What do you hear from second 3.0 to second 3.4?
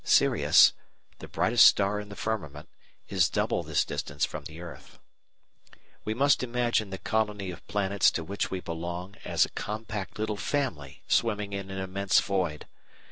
is